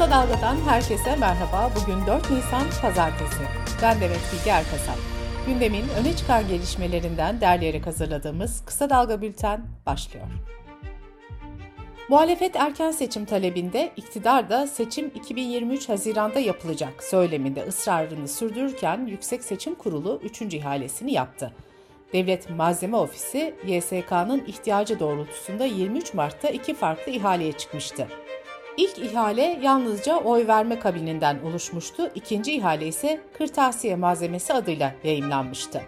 Kısa 0.00 0.10
Dalga'dan 0.10 0.56
herkese 0.66 1.16
merhaba. 1.16 1.70
Bugün 1.76 2.06
4 2.06 2.30
Nisan 2.30 2.62
Pazartesi. 2.82 3.42
Ben 3.82 4.00
Demet 4.00 4.20
Bilge 4.32 4.50
Erkasap. 4.50 4.96
Gündemin 5.46 5.84
öne 6.00 6.16
çıkan 6.16 6.48
gelişmelerinden 6.48 7.40
derleyerek 7.40 7.86
hazırladığımız 7.86 8.64
Kısa 8.66 8.90
Dalga 8.90 9.22
Bülten 9.22 9.66
başlıyor. 9.86 10.26
Muhalefet 12.08 12.56
erken 12.56 12.90
seçim 12.90 13.24
talebinde 13.24 13.92
iktidar 13.96 14.50
da 14.50 14.66
seçim 14.66 15.06
2023 15.14 15.88
Haziran'da 15.88 16.38
yapılacak 16.40 17.02
söyleminde 17.02 17.62
ısrarını 17.66 18.28
sürdürürken 18.28 19.06
Yüksek 19.06 19.44
Seçim 19.44 19.74
Kurulu 19.74 20.20
3. 20.24 20.42
ihalesini 20.42 21.12
yaptı. 21.12 21.52
Devlet 22.12 22.50
Malzeme 22.50 22.96
Ofisi 22.96 23.54
YSK'nın 23.66 24.44
ihtiyacı 24.46 25.00
doğrultusunda 25.00 25.64
23 25.64 26.14
Mart'ta 26.14 26.48
iki 26.48 26.74
farklı 26.74 27.12
ihaleye 27.12 27.52
çıkmıştı. 27.52 28.06
İlk 28.80 28.98
ihale 28.98 29.58
yalnızca 29.62 30.16
oy 30.16 30.46
verme 30.46 30.78
kabininden 30.78 31.38
oluşmuştu, 31.44 32.10
ikinci 32.14 32.52
ihale 32.52 32.86
ise 32.86 33.20
kırtasiye 33.38 33.96
malzemesi 33.96 34.52
adıyla 34.54 34.92
yayımlanmıştı. 35.04 35.82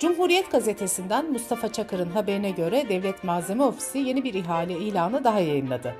Cumhuriyet 0.00 0.50
gazetesinden 0.50 1.32
Mustafa 1.32 1.72
Çakır'ın 1.72 2.10
haberine 2.10 2.50
göre 2.50 2.88
Devlet 2.88 3.24
Malzeme 3.24 3.64
Ofisi 3.64 3.98
yeni 3.98 4.24
bir 4.24 4.34
ihale 4.34 4.78
ilanı 4.78 5.24
daha 5.24 5.40
yayınladı. 5.40 5.94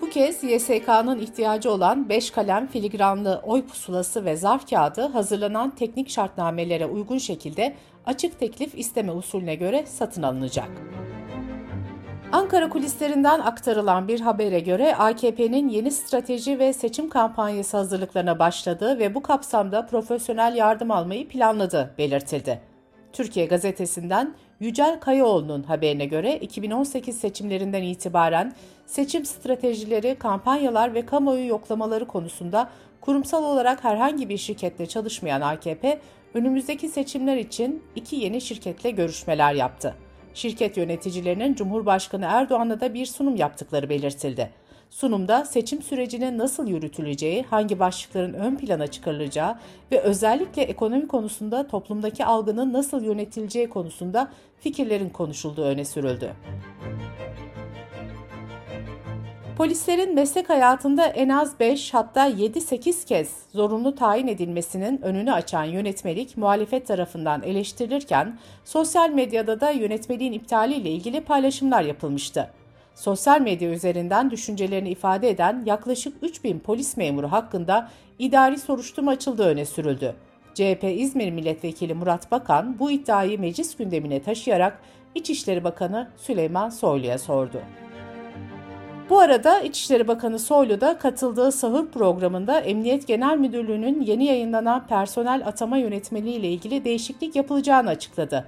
Bu 0.00 0.10
kez 0.10 0.44
YSK'nın 0.44 1.18
ihtiyacı 1.18 1.70
olan 1.70 2.08
5 2.08 2.30
kalem 2.30 2.66
filigranlı 2.66 3.40
oy 3.44 3.66
pusulası 3.66 4.24
ve 4.24 4.36
zarf 4.36 4.70
kağıdı 4.70 5.06
hazırlanan 5.06 5.70
teknik 5.70 6.10
şartnamelere 6.10 6.86
uygun 6.86 7.18
şekilde 7.18 7.74
açık 8.06 8.40
teklif 8.40 8.78
isteme 8.78 9.12
usulüne 9.12 9.54
göre 9.54 9.86
satın 9.86 10.22
alınacak. 10.22 10.70
Ankara 12.32 12.68
kulislerinden 12.68 13.40
aktarılan 13.40 14.08
bir 14.08 14.20
habere 14.20 14.60
göre 14.60 14.96
AKP'nin 14.96 15.68
yeni 15.68 15.90
strateji 15.90 16.58
ve 16.58 16.72
seçim 16.72 17.08
kampanyası 17.08 17.76
hazırlıklarına 17.76 18.38
başladığı 18.38 18.98
ve 18.98 19.14
bu 19.14 19.22
kapsamda 19.22 19.86
profesyonel 19.86 20.56
yardım 20.56 20.90
almayı 20.90 21.28
planladığı 21.28 21.94
belirtildi. 21.98 22.60
Türkiye 23.12 23.46
gazetesinden 23.46 24.34
Yücel 24.60 25.00
Kayaoğlu'nun 25.00 25.62
haberine 25.62 26.06
göre 26.06 26.36
2018 26.36 27.18
seçimlerinden 27.18 27.82
itibaren 27.82 28.52
seçim 28.86 29.24
stratejileri, 29.24 30.14
kampanyalar 30.14 30.94
ve 30.94 31.06
kamuoyu 31.06 31.46
yoklamaları 31.46 32.06
konusunda 32.06 32.70
kurumsal 33.00 33.44
olarak 33.44 33.84
herhangi 33.84 34.28
bir 34.28 34.38
şirketle 34.38 34.86
çalışmayan 34.86 35.40
AKP, 35.40 36.00
önümüzdeki 36.34 36.88
seçimler 36.88 37.36
için 37.36 37.82
iki 37.96 38.16
yeni 38.16 38.40
şirketle 38.40 38.90
görüşmeler 38.90 39.54
yaptı. 39.54 39.94
Şirket 40.34 40.76
yöneticilerinin 40.76 41.54
Cumhurbaşkanı 41.54 42.24
Erdoğan'a 42.28 42.80
da 42.80 42.94
bir 42.94 43.06
sunum 43.06 43.36
yaptıkları 43.36 43.88
belirtildi. 43.88 44.50
Sunumda 44.90 45.44
seçim 45.44 45.82
sürecinin 45.82 46.38
nasıl 46.38 46.66
yürütüleceği, 46.66 47.42
hangi 47.42 47.78
başlıkların 47.78 48.34
ön 48.34 48.56
plana 48.56 48.86
çıkarılacağı 48.86 49.58
ve 49.92 50.00
özellikle 50.00 50.62
ekonomi 50.62 51.08
konusunda 51.08 51.68
toplumdaki 51.68 52.24
algının 52.24 52.72
nasıl 52.72 53.04
yönetileceği 53.04 53.68
konusunda 53.68 54.32
fikirlerin 54.60 55.10
konuşulduğu 55.10 55.64
öne 55.64 55.84
sürüldü. 55.84 56.32
Polislerin 59.58 60.14
meslek 60.14 60.48
hayatında 60.48 61.06
en 61.06 61.28
az 61.28 61.60
5 61.60 61.94
hatta 61.94 62.28
7-8 62.28 63.06
kez 63.06 63.32
zorunlu 63.52 63.94
tayin 63.94 64.26
edilmesinin 64.26 65.02
önünü 65.02 65.32
açan 65.32 65.64
yönetmelik 65.64 66.36
muhalefet 66.36 66.86
tarafından 66.86 67.42
eleştirilirken 67.42 68.38
sosyal 68.64 69.10
medyada 69.10 69.60
da 69.60 69.70
yönetmeliğin 69.70 70.32
iptaliyle 70.32 70.90
ilgili 70.90 71.20
paylaşımlar 71.20 71.82
yapılmıştı. 71.82 72.50
Sosyal 72.94 73.40
medya 73.40 73.70
üzerinden 73.70 74.30
düşüncelerini 74.30 74.90
ifade 74.90 75.30
eden 75.30 75.62
yaklaşık 75.66 76.14
3000 76.22 76.58
polis 76.58 76.96
memuru 76.96 77.32
hakkında 77.32 77.90
idari 78.18 78.58
soruşturma 78.58 79.10
açıldığı 79.10 79.46
öne 79.46 79.64
sürüldü. 79.64 80.14
CHP 80.54 80.84
İzmir 80.84 81.30
Milletvekili 81.30 81.94
Murat 81.94 82.30
Bakan 82.30 82.78
bu 82.78 82.90
iddiayı 82.90 83.40
meclis 83.40 83.76
gündemine 83.76 84.22
taşıyarak 84.22 84.80
İçişleri 85.14 85.64
Bakanı 85.64 86.10
Süleyman 86.16 86.70
Soylu'ya 86.70 87.18
sordu. 87.18 87.62
Bu 89.10 89.18
arada 89.18 89.60
İçişleri 89.60 90.08
Bakanı 90.08 90.38
Soylu 90.38 90.80
da 90.80 90.98
katıldığı 90.98 91.52
sahur 91.52 91.88
programında 91.88 92.60
Emniyet 92.60 93.06
Genel 93.06 93.38
Müdürlüğü'nün 93.38 94.00
yeni 94.00 94.24
yayınlanan 94.24 94.86
personel 94.86 95.46
atama 95.46 95.76
yönetmeliği 95.76 96.36
ile 96.36 96.48
ilgili 96.48 96.84
değişiklik 96.84 97.36
yapılacağını 97.36 97.88
açıkladı. 97.88 98.46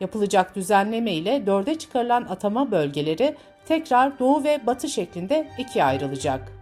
Yapılacak 0.00 0.56
düzenleme 0.56 1.12
ile 1.12 1.46
dörde 1.46 1.74
çıkarılan 1.74 2.22
atama 2.22 2.70
bölgeleri 2.70 3.36
tekrar 3.66 4.18
doğu 4.18 4.44
ve 4.44 4.60
batı 4.66 4.88
şeklinde 4.88 5.48
ikiye 5.58 5.84
ayrılacak. 5.84 6.52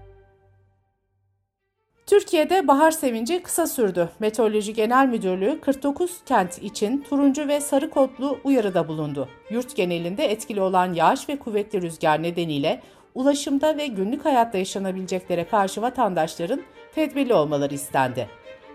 Türkiye'de 2.07 2.69
bahar 2.69 2.91
sevinci 2.91 3.43
kısa 3.43 3.67
sürdü. 3.67 4.09
Meteoroloji 4.19 4.75
Genel 4.75 5.07
Müdürlüğü 5.07 5.61
49 5.61 6.25
kent 6.27 6.63
için 6.63 7.05
turuncu 7.11 7.49
ve 7.49 7.61
sarı 7.61 7.91
kodlu 7.91 8.39
uyarıda 8.45 8.89
bulundu. 8.89 9.29
Yurt 9.51 9.77
genelinde 9.77 10.33
etkili 10.33 10.61
olan 10.61 10.95
yağış 10.95 11.29
ve 11.29 11.39
kuvvetli 11.39 11.83
rüzgar 11.83 12.23
nedeniyle 12.23 12.83
ulaşımda 13.15 13.77
ve 13.77 13.87
günlük 13.87 14.25
hayatta 14.25 14.59
yaşanabileceklere 14.59 15.49
karşı 15.49 15.83
vatandaşların 15.83 16.63
tedbirli 16.95 17.35
olmaları 17.35 17.75
istendi. 17.75 18.29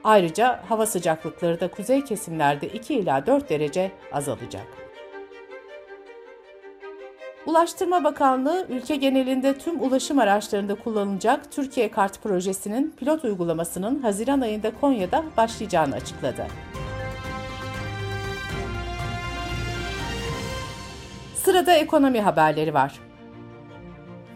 Ayrıca 0.04 0.60
hava 0.70 0.86
sıcaklıkları 0.86 1.60
da 1.60 1.72
kuzey 1.72 2.04
kesimlerde 2.04 2.68
2 2.68 2.94
ila 2.94 3.26
4 3.26 3.50
derece 3.50 3.92
azalacak. 4.12 4.68
Ulaştırma 7.46 8.04
Bakanlığı 8.04 8.68
ülke 8.70 8.96
genelinde 8.96 9.58
tüm 9.58 9.84
ulaşım 9.84 10.20
araçlarında 10.20 10.76
kullanılacak 10.76 11.52
Türkiye 11.52 11.92
Kart 11.92 12.24
projesinin 12.24 12.94
pilot 12.98 13.24
uygulamasının 13.24 14.00
Haziran 14.00 14.42
ayında 14.42 14.72
Konya'da 14.82 15.24
başlayacağını 15.38 15.96
açıkladı. 15.96 16.48
Sırada 21.36 21.74
ekonomi 21.74 22.22
haberleri 22.22 22.74
var. 22.74 23.00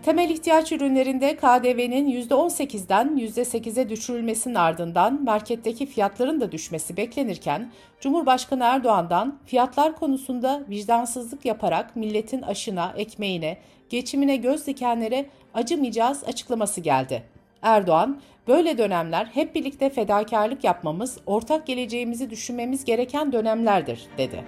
Temel 0.08 0.30
ihtiyaç 0.30 0.72
ürünlerinde 0.72 1.36
KDV'nin 1.36 2.28
%18'den 2.28 3.18
%8'e 3.18 3.90
düşürülmesinin 3.90 4.56
ardından 4.56 5.24
marketteki 5.24 5.86
fiyatların 5.86 6.42
da 6.42 6.52
düşmesi 6.52 6.98
beklenirken, 6.98 7.72
Cumhurbaşkanı 8.00 8.64
Erdoğan'dan 8.64 9.40
fiyatlar 9.46 9.96
konusunda 9.96 10.64
vicdansızlık 10.70 11.46
yaparak 11.46 11.96
milletin 11.96 12.42
aşına, 12.42 12.94
ekmeğine, 12.98 13.58
geçimine 13.90 14.36
göz 14.36 14.68
dikenlere 14.68 15.26
acımayacağız 15.54 16.24
açıklaması 16.24 16.82
geldi. 16.82 17.24
Erdoğan, 17.62 18.22
böyle 18.48 18.78
dönemler 18.78 19.26
hep 19.26 19.56
birlikte 19.56 19.90
fedakarlık 19.90 20.64
yapmamız, 20.64 21.18
ortak 21.26 21.68
geleceğimizi 21.68 22.30
düşünmemiz 22.30 22.86
gereken 22.86 23.32
dönemlerdir, 23.32 24.08
dedi. 24.18 24.44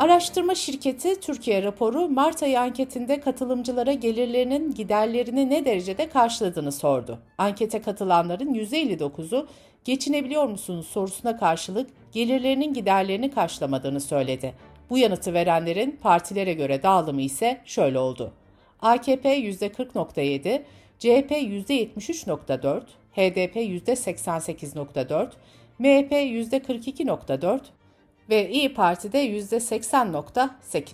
Araştırma 0.00 0.54
şirketi 0.54 1.20
Türkiye 1.20 1.62
raporu 1.62 2.08
Mart 2.08 2.42
ayı 2.42 2.60
anketinde 2.60 3.20
katılımcılara 3.20 3.92
gelirlerinin 3.92 4.74
giderlerini 4.74 5.50
ne 5.50 5.64
derecede 5.64 6.08
karşıladığını 6.08 6.72
sordu. 6.72 7.18
Ankete 7.38 7.82
katılanların 7.82 8.54
%59'u 8.54 9.46
geçinebiliyor 9.84 10.46
musunuz 10.46 10.86
sorusuna 10.86 11.36
karşılık 11.36 11.90
gelirlerinin 12.12 12.74
giderlerini 12.74 13.30
karşılamadığını 13.30 14.00
söyledi. 14.00 14.54
Bu 14.90 14.98
yanıtı 14.98 15.34
verenlerin 15.34 15.98
partilere 16.02 16.52
göre 16.52 16.82
dağılımı 16.82 17.22
ise 17.22 17.60
şöyle 17.64 17.98
oldu. 17.98 18.32
AKP 18.82 19.38
%40.7, 19.38 20.62
CHP 20.98 21.30
%73.4, 21.30 22.82
HDP 23.12 23.56
%88.4, 23.56 25.28
MHP 25.78 26.12
%42.4, 26.12 27.60
ve 28.28 28.50
İyi 28.50 28.74
Parti'de 28.74 29.26
%80.8. 29.26 30.84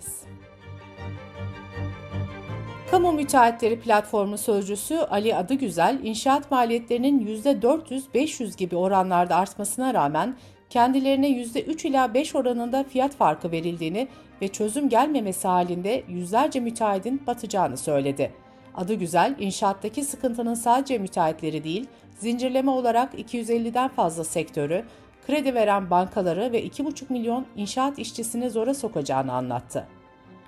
Kamu 2.91 3.11
Müteahhitleri 3.11 3.79
Platformu 3.79 4.37
Sözcüsü 4.37 4.97
Ali 4.97 5.35
Adıgüzel, 5.35 5.99
inşaat 6.03 6.51
maliyetlerinin 6.51 7.41
%400-500 7.43 8.57
gibi 8.57 8.75
oranlarda 8.75 9.35
artmasına 9.35 9.93
rağmen 9.93 10.37
kendilerine 10.69 11.29
%3 11.29 11.87
ila 11.87 12.13
5 12.13 12.35
oranında 12.35 12.83
fiyat 12.83 13.15
farkı 13.15 13.51
verildiğini 13.51 14.07
ve 14.41 14.47
çözüm 14.47 14.89
gelmemesi 14.89 15.47
halinde 15.47 16.03
yüzlerce 16.07 16.59
müteahhidin 16.59 17.23
batacağını 17.27 17.77
söyledi. 17.77 18.31
Adıgüzel, 18.75 19.35
inşaattaki 19.39 20.03
sıkıntının 20.03 20.53
sadece 20.53 20.97
müteahhitleri 20.97 21.63
değil, 21.63 21.87
zincirleme 22.19 22.71
olarak 22.71 23.13
250'den 23.13 23.87
fazla 23.87 24.23
sektörü, 24.23 24.85
kredi 25.27 25.55
veren 25.55 25.89
bankaları 25.89 26.51
ve 26.51 26.65
2,5 26.65 27.03
milyon 27.09 27.45
inşaat 27.55 27.99
işçisini 27.99 28.49
zora 28.49 28.73
sokacağını 28.73 29.33
anlattı. 29.33 29.87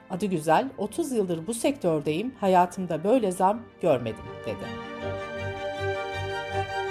Adı 0.10 0.26
güzel, 0.26 0.70
30 0.78 1.12
yıldır 1.12 1.48
bu 1.48 1.54
sektördeyim, 1.54 2.36
hayatımda 2.40 3.04
böyle 3.04 3.32
zam 3.32 3.62
görmedim, 3.82 4.24
dedi. 4.46 4.98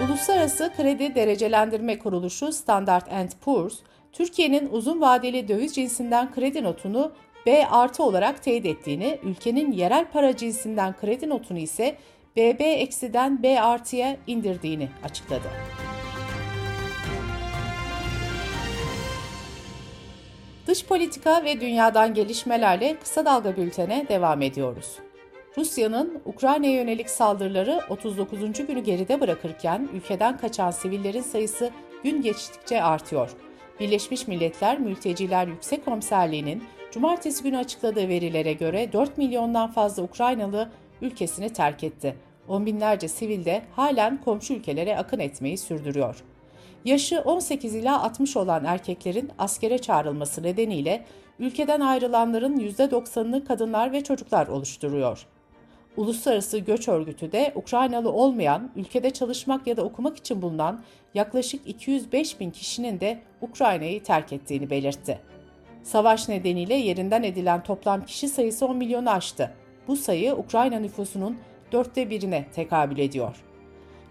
Uluslararası 0.05 0.73
Kredi 0.77 1.15
Derecelendirme 1.15 1.99
Kuruluşu 1.99 2.53
Standard 2.53 3.33
Poor's, 3.41 3.79
Türkiye'nin 4.12 4.69
uzun 4.73 5.00
vadeli 5.00 5.49
döviz 5.49 5.75
cinsinden 5.75 6.35
kredi 6.35 6.62
notunu 6.62 7.12
B 7.47 7.67
artı 7.67 8.03
olarak 8.03 8.43
teyit 8.43 8.67
ettiğini, 8.67 9.19
ülkenin 9.23 9.73
yerel 9.73 10.05
para 10.12 10.37
cinsinden 10.37 10.97
kredi 11.00 11.29
notunu 11.29 11.59
ise 11.59 11.97
BB-den 12.37 13.43
B 13.43 13.61
artıya 13.61 14.17
indirdiğini 14.27 14.88
açıkladı. 15.05 15.49
Dış 20.66 20.84
politika 20.84 21.44
ve 21.44 21.60
dünyadan 21.60 22.14
gelişmelerle 22.14 22.96
kısa 22.98 23.24
dalga 23.24 23.56
bültene 23.56 24.06
devam 24.08 24.42
ediyoruz. 24.42 24.98
Rusya'nın 25.58 26.22
Ukrayna'ya 26.24 26.72
yönelik 26.72 27.10
saldırıları 27.10 27.80
39. 27.90 28.66
günü 28.66 28.80
geride 28.80 29.20
bırakırken 29.20 29.88
ülkeden 29.94 30.38
kaçan 30.38 30.70
sivillerin 30.70 31.20
sayısı 31.20 31.70
gün 32.04 32.22
geçtikçe 32.22 32.82
artıyor. 32.82 33.30
Birleşmiş 33.80 34.28
Milletler 34.28 34.80
Mülteciler 34.80 35.46
Yüksek 35.46 35.84
Komiserliği'nin 35.84 36.64
cumartesi 36.90 37.42
günü 37.42 37.56
açıkladığı 37.56 38.08
verilere 38.08 38.52
göre 38.52 38.92
4 38.92 39.18
milyondan 39.18 39.70
fazla 39.72 40.02
Ukraynalı 40.02 40.70
ülkesini 41.02 41.52
terk 41.52 41.84
etti. 41.84 42.16
On 42.48 42.66
binlerce 42.66 43.08
sivil 43.08 43.44
de 43.44 43.62
halen 43.76 44.20
komşu 44.24 44.54
ülkelere 44.54 44.96
akın 44.96 45.18
etmeyi 45.18 45.58
sürdürüyor. 45.58 46.22
Yaşı 46.87 47.21
18 47.21 47.75
ila 47.75 48.03
60 48.03 48.37
olan 48.37 48.65
erkeklerin 48.65 49.31
askere 49.38 49.79
çağrılması 49.79 50.43
nedeniyle 50.43 51.05
ülkeden 51.38 51.81
ayrılanların 51.81 52.59
%90'ını 52.59 53.44
kadınlar 53.44 53.93
ve 53.93 54.05
çocuklar 54.05 54.47
oluşturuyor. 54.47 55.27
Uluslararası 55.97 56.59
Göç 56.59 56.88
Örgütü 56.88 57.33
de 57.33 57.53
Ukraynalı 57.55 58.12
olmayan, 58.12 58.71
ülkede 58.77 59.11
çalışmak 59.11 59.67
ya 59.67 59.77
da 59.77 59.85
okumak 59.85 60.17
için 60.17 60.43
bulunan 60.43 60.81
yaklaşık 61.15 61.69
205 61.69 62.41
bin 62.41 62.50
kişinin 62.50 63.00
de 63.00 63.21
Ukrayna'yı 63.41 64.03
terk 64.03 64.33
ettiğini 64.33 64.71
belirtti. 64.71 65.19
Savaş 65.83 66.29
nedeniyle 66.29 66.75
yerinden 66.75 67.23
edilen 67.23 67.62
toplam 67.62 68.05
kişi 68.05 68.29
sayısı 68.29 68.67
10 68.67 68.77
milyonu 68.77 69.11
aştı. 69.11 69.53
Bu 69.88 69.97
sayı 69.97 70.35
Ukrayna 70.35 70.79
nüfusunun 70.79 71.38
dörtte 71.73 72.11
birine 72.11 72.47
tekabül 72.55 72.99
ediyor. 72.99 73.45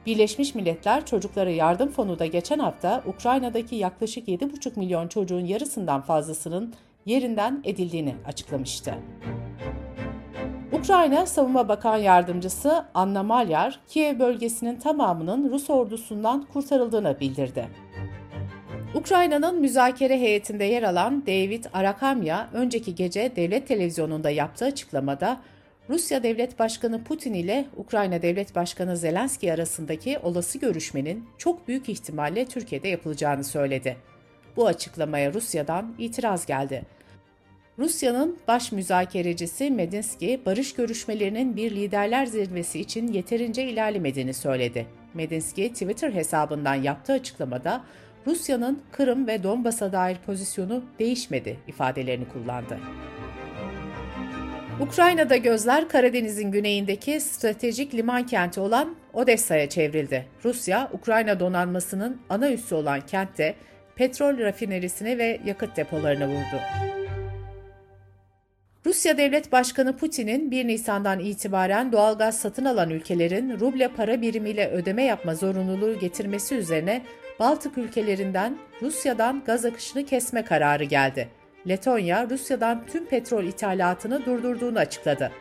Birleşmiş 0.06 0.56
Milletler 0.56 1.06
Çocuklara 1.06 1.50
Yardım 1.50 1.90
Fonu 1.90 2.20
da 2.20 2.26
geçen 2.26 2.60
hafta 2.60 3.04
Ukrayna'daki 3.06 3.76
yaklaşık 3.76 4.28
7,5 4.28 4.80
milyon 4.80 5.08
çocuğun 5.08 5.46
yarısından 5.46 6.02
fazlasının 6.02 6.74
yerinden 7.06 7.62
edildiğini 7.64 8.16
açıklamıştı. 8.28 8.94
Ukrayna 10.72 11.26
Savunma 11.26 11.68
Bakan 11.70 11.98
Yardımcısı 11.98 12.86
Anna 12.94 13.24
Malyar, 13.24 13.80
Kiev 13.88 14.20
bölgesinin 14.20 14.76
tamamının 14.76 15.52
Rus 15.52 15.70
ordusundan 15.70 16.46
kurtarıldığını 16.54 17.20
bildirdi. 17.20 17.68
Ukrayna'nın 18.96 19.60
müzakere 19.60 20.20
heyetinde 20.20 20.64
yer 20.64 20.84
alan 20.84 21.26
David 21.26 21.66
Arakamya, 21.74 22.50
önceki 22.54 22.96
gece 22.96 23.36
devlet 23.36 23.68
televizyonunda 23.68 24.30
yaptığı 24.30 24.66
açıklamada 24.66 25.38
Rusya 25.90 26.24
Devlet 26.24 26.60
Başkanı 26.60 27.04
Putin 27.04 27.34
ile 27.34 27.66
Ukrayna 27.78 28.22
Devlet 28.22 28.56
Başkanı 28.56 28.98
Zelenski 28.98 29.54
arasındaki 29.54 30.20
olası 30.20 30.60
görüşmenin 30.60 31.26
çok 31.38 31.68
büyük 31.68 31.90
ihtimalle 31.90 32.46
Türkiye'de 32.46 32.88
yapılacağını 32.88 33.44
söyledi. 33.44 33.98
Bu 34.56 34.68
açıklamaya 34.68 35.34
Rusya'dan 35.34 35.96
itiraz 35.98 36.46
geldi. 36.46 36.84
Rusya'nın 37.80 38.38
baş 38.48 38.72
müzakerecisi 38.72 39.72
Medinsky, 39.72 40.46
barış 40.46 40.74
görüşmelerinin 40.74 41.56
bir 41.56 41.72
liderler 41.72 42.26
zirvesi 42.26 42.80
için 42.80 43.08
yeterince 43.08 43.64
ilerlemediğini 43.64 44.34
söyledi. 44.34 44.86
Medinsky, 45.14 45.70
Twitter 45.70 46.12
hesabından 46.12 46.76
yaptığı 46.76 47.14
açıklamada 47.14 47.84
Rusya'nın 48.28 48.82
Kırım 48.92 49.28
ve 49.28 49.44
Donbas'a 49.44 49.92
dair 49.92 50.18
pozisyonu 50.26 50.84
değişmedi 51.00 51.58
ifadelerini 51.68 52.28
kullandı. 52.30 52.80
Ukrayna'da 54.82 55.38
gözler 55.38 55.90
Karadeniz'in 55.90 56.52
güneyindeki 56.52 57.22
stratejik 57.22 57.94
liman 57.94 58.26
kenti 58.26 58.60
olan 58.60 58.96
Odessa'ya 59.14 59.70
çevrildi. 59.70 60.26
Rusya, 60.46 60.90
Ukrayna 60.94 61.40
donanmasının 61.40 62.22
ana 62.30 62.52
üssü 62.52 62.76
olan 62.76 63.02
kentte 63.02 63.56
petrol 63.96 64.38
rafinerisini 64.38 65.18
ve 65.18 65.40
yakıt 65.46 65.78
depolarını 65.78 66.28
vurdu. 66.28 66.62
Rusya 68.86 69.18
Devlet 69.18 69.52
Başkanı 69.52 69.98
Putin'in 69.98 70.52
1 70.52 70.68
Nisan'dan 70.68 71.20
itibaren 71.20 71.92
doğalgaz 71.92 72.40
satın 72.40 72.66
alan 72.66 72.90
ülkelerin 72.90 73.60
ruble 73.60 73.88
para 73.88 74.22
birimiyle 74.22 74.70
ödeme 74.70 75.04
yapma 75.04 75.36
zorunluluğu 75.36 76.00
getirmesi 76.00 76.56
üzerine 76.56 77.02
Baltık 77.40 77.78
ülkelerinden 77.78 78.58
Rusya'dan 78.82 79.44
gaz 79.46 79.66
akışını 79.66 80.06
kesme 80.06 80.46
kararı 80.46 80.84
geldi. 80.84 81.30
Letonya, 81.68 82.30
Rusya'dan 82.30 82.86
tüm 82.86 83.06
petrol 83.06 83.44
ithalatını 83.44 84.26
durdurduğunu 84.26 84.80
açıkladı. 84.80 85.32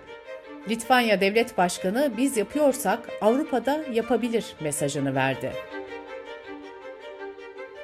Litvanya 0.69 1.21
Devlet 1.21 1.59
Başkanı 1.59 2.13
biz 2.17 2.37
yapıyorsak 2.37 2.99
Avrupa'da 3.21 3.81
yapabilir 3.93 4.55
mesajını 4.61 5.15
verdi. 5.15 5.53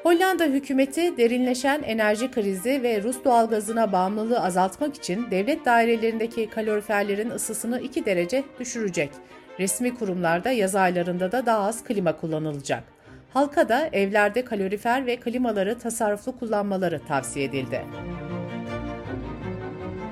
Hollanda 0.02 0.44
hükümeti 0.44 1.16
derinleşen 1.16 1.82
enerji 1.82 2.31
krizi 2.31 2.82
ve 2.82 3.02
Rus 3.02 3.25
doğalgazına 3.25 3.92
bağımlılığı 3.92 4.40
azaltmak 4.40 4.96
için 4.96 5.31
devlet 5.31 5.64
dairelerindeki 5.64 6.50
kaloriferlerin 6.50 7.31
ısısını 7.31 7.81
2 7.81 8.04
derece 8.04 8.44
düşürecek. 8.60 9.10
Resmi 9.58 9.94
kurumlarda 9.94 10.50
yaz 10.50 10.75
aylarında 10.75 11.32
da 11.32 11.46
daha 11.46 11.69
az 11.69 11.84
klima 11.84 12.16
kullanılacak. 12.16 12.84
Halka 13.32 13.69
da 13.69 13.88
evlerde 13.92 14.44
kalorifer 14.44 15.06
ve 15.06 15.16
klimaları 15.16 15.78
tasarruflu 15.78 16.38
kullanmaları 16.38 17.00
tavsiye 17.08 17.44
edildi. 17.44 17.82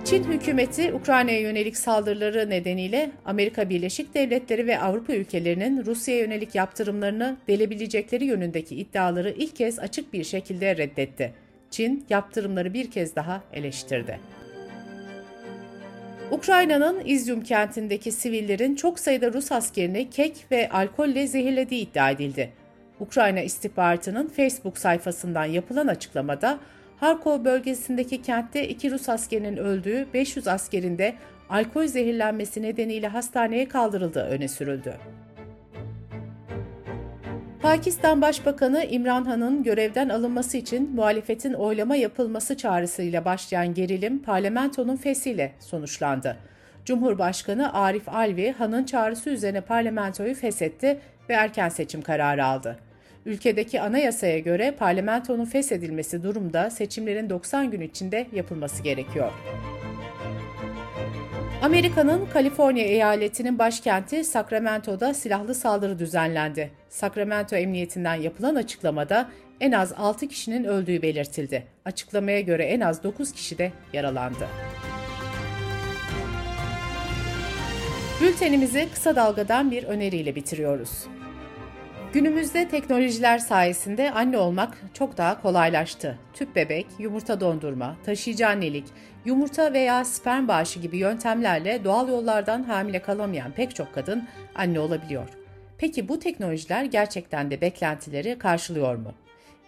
Çin 0.09 0.25
hükümeti 0.25 0.93
Ukrayna'ya 0.93 1.41
yönelik 1.41 1.77
saldırıları 1.77 2.51
nedeniyle 2.51 3.11
Amerika 3.25 3.69
Birleşik 3.69 4.15
Devletleri 4.15 4.67
ve 4.67 4.81
Avrupa 4.81 5.13
ülkelerinin 5.13 5.87
Rusya'ya 5.87 6.21
yönelik 6.21 6.55
yaptırımlarını 6.55 7.37
delebilecekleri 7.49 8.25
yönündeki 8.25 8.77
iddiaları 8.77 9.31
ilk 9.31 9.57
kez 9.57 9.79
açık 9.79 10.13
bir 10.13 10.25
şekilde 10.25 10.77
reddetti. 10.77 11.35
Çin 11.71 12.07
yaptırımları 12.11 12.75
bir 12.75 12.91
kez 12.91 13.17
daha 13.17 13.43
eleştirdi. 13.53 14.21
Ukrayna'nın 16.31 17.03
İzyum 17.05 17.41
kentindeki 17.41 18.13
sivillerin 18.13 18.75
çok 18.75 18.99
sayıda 18.99 19.33
Rus 19.33 19.53
askerini 19.53 20.11
kek 20.11 20.47
ve 20.51 20.69
alkolle 20.69 21.27
zehirlediği 21.27 21.91
iddia 21.91 22.11
edildi. 22.11 22.53
Ukrayna 23.01 23.41
istihbaratının 23.41 24.29
Facebook 24.29 24.79
sayfasından 24.79 25.45
yapılan 25.45 25.87
açıklamada 25.87 26.59
Harkov 27.01 27.45
bölgesindeki 27.45 28.23
kentte 28.23 28.69
iki 28.69 28.91
Rus 28.91 29.09
askerinin 29.09 29.57
öldüğü 29.57 30.07
500 30.15 30.49
askerin 30.49 30.99
de 30.99 31.15
alkol 31.49 31.87
zehirlenmesi 31.87 32.63
nedeniyle 32.63 33.09
hastaneye 33.09 33.69
kaldırıldığı 33.69 34.23
öne 34.23 34.49
sürüldü. 34.49 34.95
Pakistan 37.63 38.23
Başbakanı 38.23 38.85
İmran 38.85 39.25
Han'ın 39.25 39.63
görevden 39.63 40.09
alınması 40.09 40.57
için 40.57 40.95
muhalefetin 40.95 41.53
oylama 41.53 41.97
yapılması 41.97 42.57
çağrısıyla 42.57 43.25
başlayan 43.25 43.75
gerilim 43.75 44.23
parlamentonun 44.23 44.97
fesiyle 44.97 45.53
sonuçlandı. 45.61 46.37
Cumhurbaşkanı 46.85 47.75
Arif 47.75 48.09
Alvi, 48.09 48.53
Han'ın 48.53 48.85
çağrısı 48.85 49.31
üzerine 49.31 49.61
parlamentoyu 49.61 50.35
feshetti 50.35 51.01
ve 51.29 51.35
erken 51.35 51.69
seçim 51.69 52.03
kararı 52.03 52.45
aldı. 52.45 52.79
Ülkedeki 53.27 53.81
anayasaya 53.81 54.39
göre 54.39 54.71
parlamentonun 54.79 55.45
feshedilmesi 55.45 56.23
durumda 56.23 56.71
seçimlerin 56.71 57.31
90 57.31 57.71
gün 57.71 57.81
içinde 57.81 58.27
yapılması 58.33 58.83
gerekiyor. 58.83 59.33
Amerika'nın 61.63 62.27
Kaliforniya 62.27 62.87
eyaletinin 62.87 63.59
başkenti 63.59 64.25
Sacramento'da 64.25 65.15
silahlı 65.15 65.55
saldırı 65.55 65.99
düzenlendi. 65.99 66.71
Sacramento 66.89 67.57
Emniyetinden 67.57 68.15
yapılan 68.15 68.55
açıklamada 68.55 69.29
en 69.61 69.73
az 69.73 69.93
6 69.97 70.29
kişinin 70.29 70.65
öldüğü 70.65 71.03
belirtildi. 71.03 71.67
Açıklamaya 71.85 72.41
göre 72.41 72.65
en 72.65 72.81
az 72.81 73.03
9 73.03 73.33
kişi 73.33 73.59
de 73.59 73.73
yaralandı. 73.93 74.49
Bültenimizi 78.21 78.89
kısa 78.95 79.17
dalgadan 79.17 79.71
bir 79.71 79.85
öneriyle 79.85 80.35
bitiriyoruz. 80.35 81.07
Günümüzde 82.13 82.69
teknolojiler 82.69 83.39
sayesinde 83.39 84.11
anne 84.11 84.39
olmak 84.39 84.79
çok 84.95 85.17
daha 85.17 85.43
kolaylaştı. 85.43 86.19
Tüp 86.35 86.57
bebek, 86.57 86.87
yumurta 86.99 87.41
dondurma, 87.41 87.97
taşıyıcı 88.05 88.49
annelik, 88.49 88.85
yumurta 89.25 89.73
veya 89.73 90.05
sperm 90.05 90.49
bağışı 90.49 90.81
gibi 90.81 90.99
yöntemlerle 90.99 91.85
doğal 91.85 92.09
yollardan 92.09 92.63
hamile 92.63 93.03
kalamayan 93.03 93.53
pek 93.53 93.75
çok 93.75 93.95
kadın 93.95 94.29
anne 94.55 94.81
olabiliyor. 94.81 95.29
Peki 95.79 96.09
bu 96.09 96.19
teknolojiler 96.19 96.85
gerçekten 96.85 97.51
de 97.51 97.61
beklentileri 97.61 98.39
karşılıyor 98.39 98.95
mu? 98.95 99.13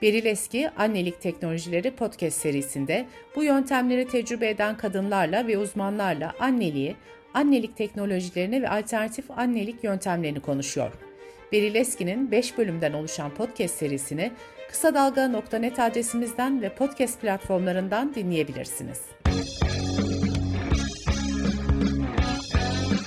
Beril 0.02 0.26
Eski 0.26 0.70
Annelik 0.70 1.20
Teknolojileri 1.20 1.90
podcast 1.90 2.37
serisinde 2.37 3.06
bu 3.37 3.44
yöntemleri 3.44 4.09
tecrübe 4.09 4.49
eden 4.49 4.76
kadınlarla 4.76 5.47
ve 5.47 5.59
uzmanlarla 5.59 6.32
anneliği, 6.40 6.97
annelik 7.35 7.76
teknolojilerini 7.76 8.62
ve 8.62 8.68
alternatif 8.68 9.30
annelik 9.30 9.85
yöntemlerini 9.85 10.40
konuşuyor. 10.40 11.10
Beril 11.52 11.75
Eski'nin 11.75 12.30
5 12.30 12.59
bölümden 12.59 12.92
oluşan 12.92 13.35
podcast 13.35 13.75
serisini 13.75 14.33
kısa 14.71 14.95
dalga.net 14.95 15.78
adresimizden 15.78 16.62
ve 16.62 16.75
podcast 16.75 17.21
platformlarından 17.21 18.14
dinleyebilirsiniz. 18.14 19.00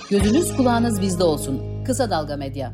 Gözünüz 0.10 0.58
kulağınız 0.58 1.02
bizde 1.02 1.24
olsun. 1.24 1.84
Kısa 1.84 2.10
Dalga 2.10 2.38
Medya 2.38 2.74